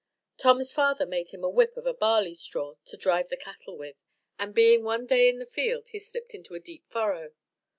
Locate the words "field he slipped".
5.45-6.33